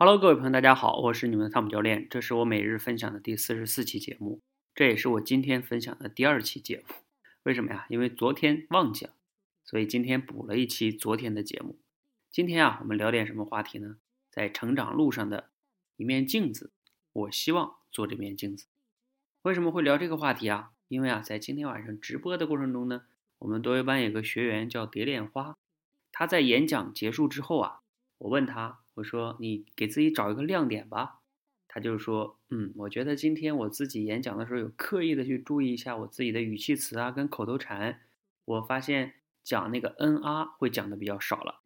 [0.00, 4.40] Hello，各位朋友，大家好，我是你们的汤姆教练，这是我每日分享的第四十四期节目，
[4.72, 6.94] 这也是我今天分享的第二期节目。
[7.42, 7.84] 为什么呀？
[7.88, 9.14] 因为昨天忘记了，
[9.64, 11.80] 所以今天补了一期昨天的节目。
[12.30, 13.96] 今天啊，我们聊点什么话题呢？
[14.30, 15.50] 在成长路上的
[15.96, 16.70] 一面镜子，
[17.12, 18.66] 我希望做这面镜子。
[19.42, 20.70] 为什么会聊这个话题啊？
[20.86, 23.02] 因为啊，在今天晚上直播的过程中呢，
[23.40, 25.56] 我们多维班有个学员叫蝶恋花，
[26.12, 27.80] 他在演讲结束之后啊，
[28.18, 28.78] 我问他。
[28.98, 31.20] 我说你给自己找一个亮点吧，
[31.68, 38.00] 他就说，嗯，我觉得今天我自己演讲的时候有刻意的去注意一下我自己的语气词啊跟口头禅，
[38.44, 39.14] 我发现
[39.44, 41.60] 讲那个嗯啊会讲的比较少了。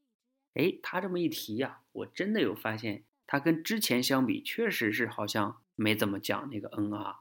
[0.53, 7.21] 哎，他这么一提呀，我真的有发现，他跟之前相比，确实是好像没怎么讲那个嗯啊，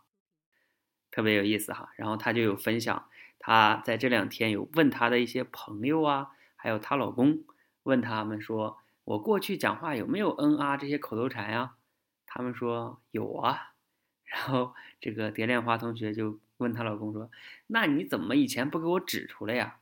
[1.10, 1.94] 特别有意思哈。
[1.96, 3.08] 然后他就有分享，
[3.40, 7.46] 他在这两天有问他的一些朋友啊，还有她老公，
[7.84, 8.78] 问他们说。
[9.12, 11.76] 我过去讲话有没有嗯啊这些口头禅呀？
[12.26, 13.74] 他们说有啊。
[14.24, 17.30] 然后这个蝶恋花同学就问她老公说
[17.68, 19.80] ：“那你怎么以前不给我指出来呀？”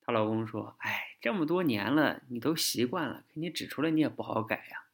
[0.00, 4.84] 她老公说：“哎，这么多年了，你都习惯了，给你指出来你也不好改呀。”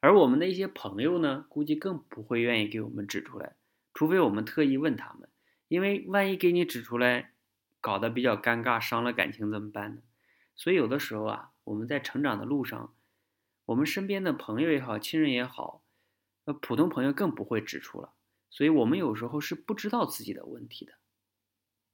[0.00, 3.52] 而我们的一些朋友呢，估计更不会愿意给我们指出来，
[3.92, 5.28] 除非我们特意问他们，
[5.68, 7.32] 因为万一给你指出来，
[7.82, 10.00] 搞得比较尴尬，伤了感情怎么办呢？
[10.56, 11.50] 所以有的时候啊。
[11.64, 12.93] 我们在成长的路上，
[13.66, 15.82] 我们身边的朋友也好，亲人也好，
[16.44, 18.12] 呃，普通朋友更不会指出了。
[18.50, 20.92] 所以，我们有时候是不知道自己的问题的，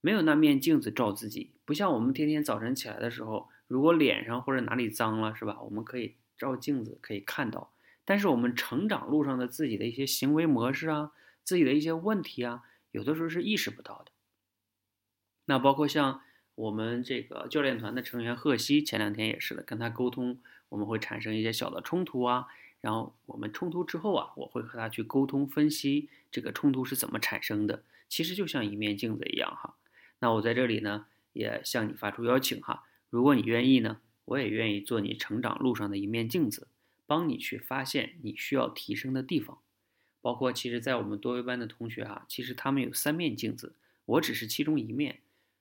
[0.00, 1.54] 没有那面镜子照自己。
[1.64, 5.60] 不像我们天天早晨起来的时候，如果脸上或者哪里脏了，是吧？
[5.62, 7.72] 我们可以照镜子可以看到。
[8.04, 11.12] 但是，我们成长路上的自己的一些行为模式啊，
[11.44, 14.12] 自己的一些问题啊，有的时候是意识不到的。
[15.44, 16.22] 那包括像。
[16.60, 22.48] 我们这个教练团的成员贺西前两天也是的，跟他沟通，我们会产生一些小的冲突啊。
[22.82, 27.82] 然后我们冲突之后啊，我会和他去沟通分析这个冲突是怎么产生的。
[28.10, 29.74] 其实就像一面镜子一样哈。
[30.18, 32.84] 那我在这里呢，也向你发出邀请哈。
[33.08, 36.68] 如果你愿意呢，我也愿意做你成长路上的一面镜子，
[37.06, 39.56] 帮你去发现你需要提升的地方。
[40.20, 43.72] 包括其实，在我们多维班的同学哈，其实他们有三面镜子，
[44.04, 45.20] 我只是其中一面。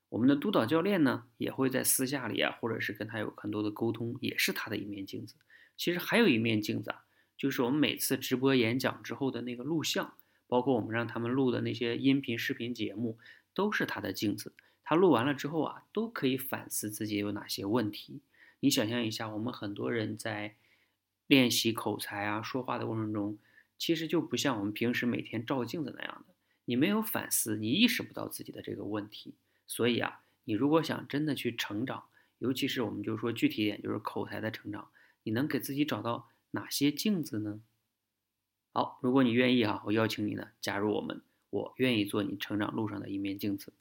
[0.09, 5.35] 我们的督导教练呢，也会在私下里啊，或者是跟他有很多的沟通，也是他的一面镜子。
[5.77, 7.05] 其实还有一面镜子啊，
[7.37, 10.15] 就是我们每次直播演讲之后的那个录像，
[10.47, 13.17] 包括我们让他们录的那些音频、视频节目，
[13.53, 14.53] 都是他的镜子。
[14.83, 18.21] 他录完了之后啊，都可以反思自己有哪些问题。
[18.61, 20.55] 你想象一下，我们很多人在
[21.27, 23.37] 练习口才啊、说话的过程中，
[23.77, 26.33] 其实就不像我们平时每天照镜子那样的，
[26.65, 29.35] 你没有反思，你意识不到自己的这个问题。
[29.69, 32.05] 所以啊，你如果想真的去成长，
[32.39, 34.89] 尤其是我们就说具体一点，就是口才的成长，
[35.21, 37.61] 你能给自己找到哪些镜子呢？
[38.73, 41.21] 好，如果你愿意哈，我邀请你呢加入我们，
[41.51, 43.71] 我愿意做你成长路上的一面镜子。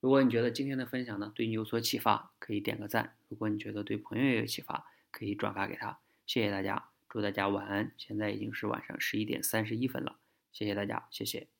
[0.00, 5.98] 如果你觉得今天的分享呢对你有所启发，可以点个赞；如果你觉得对朋友也有启发，可以转发给他。
[6.26, 7.92] 谢谢大家，祝大家晚安。
[7.96, 10.18] 现在已经是晚上十一点三十一分了，
[10.52, 11.59] 谢谢大家，谢谢。